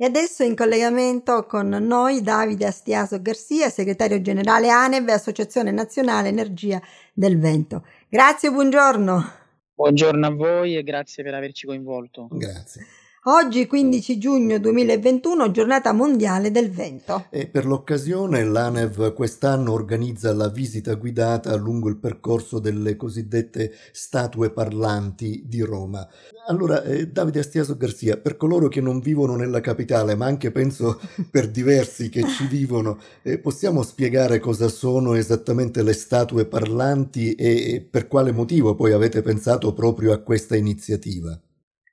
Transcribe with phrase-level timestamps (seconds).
[0.00, 6.80] E adesso in collegamento con noi Davide Astiaso Garcia, segretario generale ANEV, Associazione Nazionale Energia
[7.12, 7.84] del Vento.
[8.08, 9.32] Grazie, buongiorno.
[9.74, 12.28] Buongiorno a voi e grazie per averci coinvolto.
[12.30, 12.86] Grazie.
[13.24, 17.26] Oggi 15 giugno 2021, giornata mondiale del vento.
[17.30, 24.50] E per l'occasione l'ANEV quest'anno organizza la visita guidata lungo il percorso delle cosiddette statue
[24.50, 26.08] parlanti di Roma.
[26.46, 31.00] Allora, eh, Davide Astiaso Garcia, per coloro che non vivono nella capitale, ma anche penso
[31.28, 37.84] per diversi che ci vivono, eh, possiamo spiegare cosa sono esattamente le statue parlanti e
[37.90, 41.36] per quale motivo poi avete pensato proprio a questa iniziativa?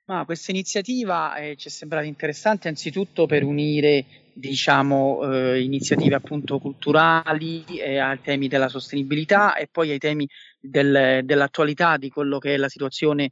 [0.06, 6.60] Ma questa iniziativa eh, ci è sembrata interessante anzitutto per unire diciamo, eh, iniziative appunto
[6.60, 10.28] culturali eh, ai temi della sostenibilità e poi ai temi
[10.68, 13.30] del, dell'attualità di quello che è la situazione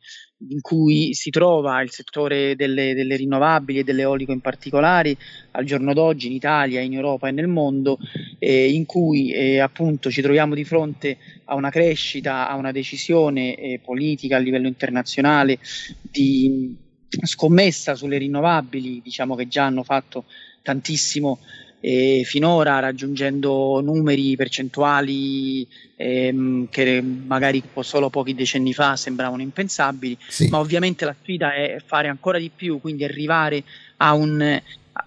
[0.48, 5.16] in cui si trova il settore delle, delle rinnovabili e dell'eolico in particolare
[5.52, 7.98] al giorno d'oggi in Italia, in Europa e nel mondo,
[8.38, 13.56] eh, in cui eh, appunto ci troviamo di fronte a una crescita, a una decisione
[13.56, 15.58] eh, politica a livello internazionale
[16.00, 16.76] di
[17.22, 20.24] scommessa sulle rinnovabili, diciamo che già hanno fatto
[20.62, 21.38] tantissimo
[21.86, 30.48] eh, finora raggiungendo numeri percentuali ehm, che magari solo pochi decenni fa sembravano impensabili, sì.
[30.48, 33.62] ma ovviamente la sfida è fare ancora di più, quindi arrivare
[33.98, 34.62] a un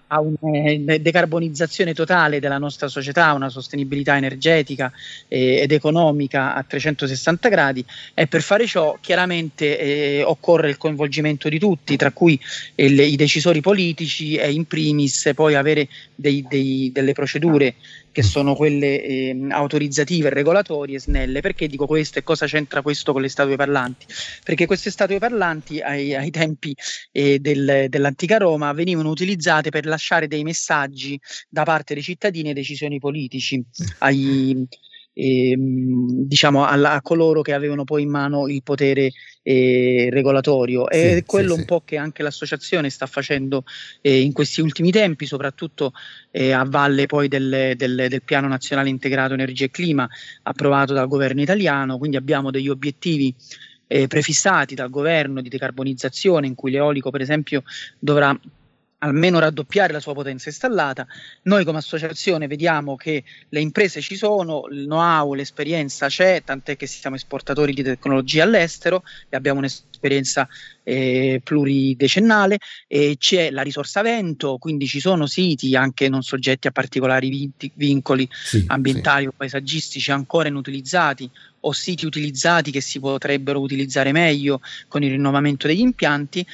[0.08, 4.92] a una eh, decarbonizzazione totale della nostra società, una sostenibilità energetica
[5.28, 7.84] eh, ed economica a 360 gradi
[8.14, 12.38] e per fare ciò chiaramente eh, occorre il coinvolgimento di tutti, tra cui
[12.76, 17.74] il, i decisori politici e in primis poi avere dei, dei, delle procedure
[18.18, 21.40] che sono quelle eh, autorizzative regolatorie snelle.
[21.40, 24.06] Perché dico questo e cosa c'entra questo con le statue parlanti?
[24.42, 26.74] Perché queste statue parlanti ai, ai tempi
[27.12, 32.54] eh, del, dell'antica Roma venivano utilizzate per lasciare dei messaggi da parte dei cittadini e
[32.54, 33.62] decisioni politici
[33.98, 34.66] ai,
[35.12, 39.10] eh, diciamo alla, a coloro che avevano poi in mano il potere
[39.42, 40.88] eh, regolatorio.
[40.88, 43.64] E sì, quello sì, un po' che anche l'associazione sta facendo
[44.00, 45.92] eh, in questi ultimi tempi soprattutto
[46.30, 50.08] eh, a valle poi del, del, del, piano nazionale integrato energia e clima
[50.44, 51.98] approvato dal governo italiano.
[51.98, 53.34] Quindi abbiamo degli obiettivi
[53.88, 57.64] eh, prefissati dal governo di decarbonizzazione in cui l'eolico per esempio
[57.98, 58.38] dovrà
[58.98, 61.06] almeno raddoppiare la sua potenza installata.
[61.42, 66.86] Noi come associazione vediamo che le imprese ci sono, il know-how, l'esperienza c'è, tant'è che
[66.86, 70.48] siamo esportatori di tecnologia all'estero e abbiamo un'esperienza
[70.82, 76.72] eh, pluridecennale e c'è la risorsa vento, quindi ci sono siti anche non soggetti a
[76.72, 79.28] particolari vinti, vincoli sì, ambientali sì.
[79.28, 81.30] o paesaggistici ancora inutilizzati
[81.60, 86.46] o siti utilizzati che si potrebbero utilizzare meglio con il rinnovamento degli impianti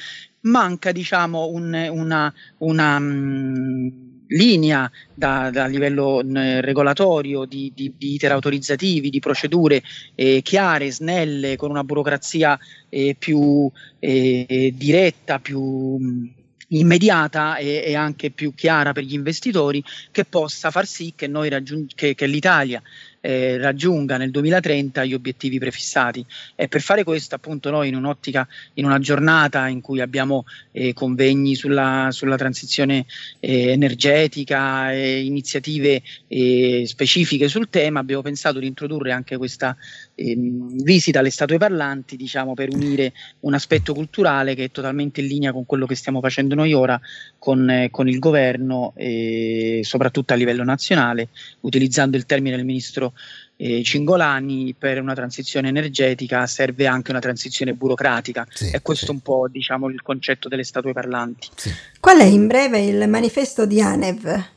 [0.45, 8.13] manca diciamo un, una, una um, linea da, da livello mh, regolatorio di, di, di,
[8.13, 9.83] iter autorizzativi, di procedure
[10.15, 12.57] eh, chiare, snelle, con una burocrazia
[12.89, 13.69] eh, più
[13.99, 16.33] eh, diretta, più mh,
[16.69, 21.93] immediata e, e, anche più chiara per gli investitori che possa far sì che, raggiung-
[21.93, 22.81] che, che l'Italia
[23.25, 26.23] eh, raggiunga nel 2030 gli obiettivi prefissati.
[26.53, 30.93] E per fare questo, appunto, noi in un'ottica, in una giornata in cui abbiamo eh,
[30.93, 33.07] convegni sulla, sulla transizione
[33.39, 39.75] eh, energetica e iniziative eh, specifiche sul tema, abbiamo pensato di introdurre anche questa
[40.13, 45.27] ehm, visita alle statue parlanti, diciamo, per unire un aspetto culturale che è totalmente in
[45.27, 46.99] linea con quello che stiamo facendo noi ora
[47.39, 51.29] con, eh, con il governo, e soprattutto a livello nazionale,
[51.61, 53.13] utilizzando il termine del ministro
[53.57, 59.07] eh, Cingolani per una transizione energetica serve anche una transizione burocratica sì, e questo è
[59.07, 59.13] sì.
[59.13, 61.49] un po' diciamo il concetto delle statue parlanti.
[61.55, 61.71] Sì.
[61.99, 64.53] Qual è in breve il manifesto di ANEV?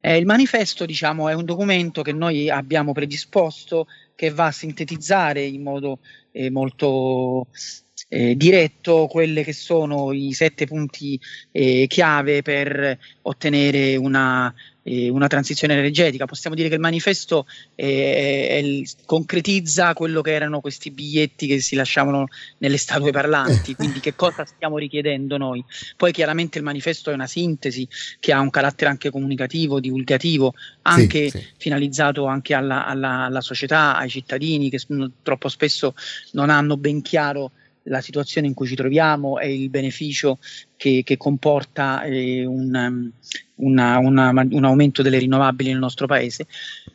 [0.00, 5.42] Eh, il manifesto diciamo, è un documento che noi abbiamo predisposto che va a sintetizzare
[5.42, 5.98] in modo
[6.30, 7.46] eh, molto
[8.08, 11.18] eh, diretto quelli che sono i sette punti
[11.50, 14.52] eh, chiave per ottenere una,
[14.82, 16.26] eh, una, transizione energetica.
[16.26, 22.28] Possiamo dire che il manifesto eh, concretizza quello che erano questi biglietti che si lasciavano
[22.58, 25.64] nelle statue parlanti, quindi che cosa stiamo richiedendo noi.
[25.96, 27.88] Poi chiaramente il manifesto è una sintesi
[28.20, 31.46] che ha un carattere anche comunicativo, divulgativo, anche sì, sì.
[31.56, 34.78] finalizzato anche alla, alla, alla società, ai cittadini che
[35.22, 35.94] troppo spesso
[36.32, 37.52] non hanno ben chiaro
[37.84, 40.38] la situazione in cui ci troviamo e il beneficio
[40.76, 43.10] che, che comporta eh, un, um,
[43.56, 46.46] una, una, un, aumento delle rinnovabili nel nostro paese.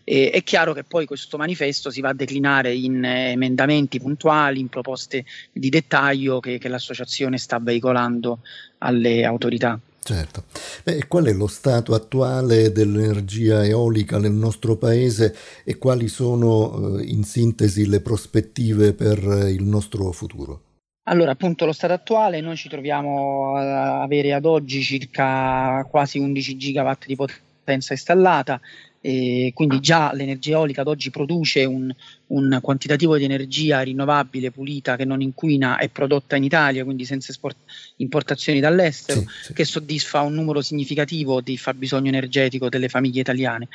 [0.04, 4.60] E, è chiaro che poi questo manifesto si va a declinare in eh, emendamenti puntuali,
[4.60, 8.40] in proposte di dettaglio che, che l'associazione sta veicolando
[8.80, 9.80] alle autorità.
[10.02, 10.46] Certo.
[10.84, 17.04] Beh, qual è lo stato attuale dell'energia eolica nel nostro paese e quali sono eh,
[17.04, 19.20] in sintesi le prospettive per
[19.50, 20.62] il nostro futuro?
[21.10, 26.56] Allora, appunto, lo stato attuale, noi ci troviamo a avere ad oggi circa quasi 11
[26.56, 28.62] gigawatt di potenza installata,
[29.02, 31.92] e quindi già l'energia eolica ad oggi produce un,
[32.28, 37.32] un, quantitativo di energia rinnovabile, pulita, che non inquina, è prodotta in Italia, quindi senza
[37.32, 37.58] esport-
[37.96, 39.54] importazioni dall'estero, sì, sì.
[39.54, 43.68] che soddisfa un numero significativo di fabbisogno energetico delle famiglie italiane.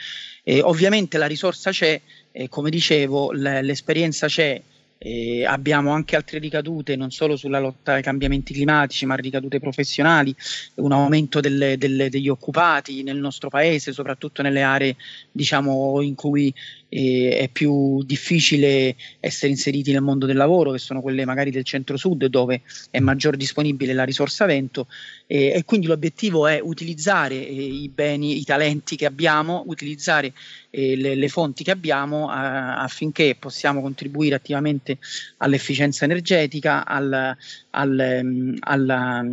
[0.44, 2.00] E ovviamente la risorsa c'è,
[2.30, 4.62] e come dicevo, l- l'esperienza c'è,
[5.04, 10.34] eh, abbiamo anche altre ricadute non solo sulla lotta ai cambiamenti climatici, ma ricadute professionali,
[10.76, 14.96] un aumento delle, delle, degli occupati nel nostro paese, soprattutto nelle aree
[15.30, 16.52] diciamo, in cui
[16.88, 21.64] eh, è più difficile essere inseriti nel mondo del lavoro, che sono quelle magari del
[21.64, 24.86] centro-sud dove è maggior disponibile la risorsa vento.
[25.26, 30.32] Eh, e quindi l'obiettivo è utilizzare eh, i beni, i talenti che abbiamo, utilizzare
[30.74, 34.98] eh, le, le, fonti che abbiamo affinché possiamo contribuire attivamente
[35.36, 37.36] all'efficienza energetica, al,
[37.70, 39.24] al, um, alla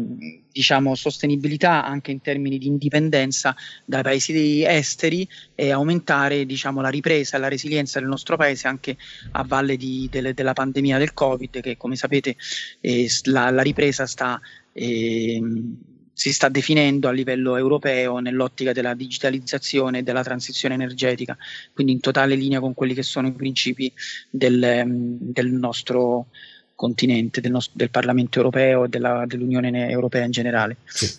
[0.52, 3.56] diciamo, sostenibilità anche in termini di indipendenza
[3.86, 8.98] dai paesi esteri e aumentare diciamo, la ripresa e la resilienza del nostro paese anche
[9.32, 12.36] a valle di, delle, della pandemia del Covid che come sapete
[12.82, 14.40] eh, la, la, ripresa sta,
[14.74, 15.42] eh,
[16.22, 21.36] si sta definendo a livello europeo nell'ottica della digitalizzazione e della transizione energetica,
[21.74, 23.92] quindi in totale linea con quelli che sono i principi
[24.30, 26.28] del, del nostro
[26.76, 30.78] continente, del, nostro, del Parlamento europeo e della, dell'Unione Europea in generale.
[30.86, 31.10] Sì.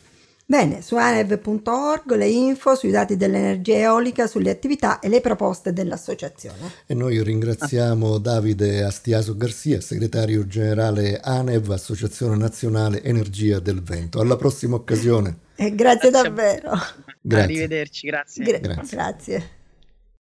[0.44, 6.72] Bene, su anev.org le info sui dati dell'energia eolica, sulle attività e le proposte dell'associazione.
[6.86, 14.20] E noi ringraziamo Davide Astiaso Garcia, segretario generale ANEV, Associazione Nazionale Energia del Vento.
[14.20, 15.38] Alla prossima occasione.
[15.54, 16.70] Eh, grazie, grazie davvero.
[17.24, 17.44] Grazie.
[17.44, 18.44] Arrivederci, grazie.
[18.44, 18.96] Gra- grazie.
[18.96, 19.50] grazie.